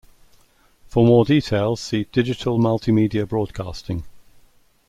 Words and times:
For 0.87 1.05
more 1.05 1.25
details 1.25 1.79
see 1.79 2.05
Digital 2.11 2.57
Multimedia 2.57 3.27
Broadcasting. 3.29 4.03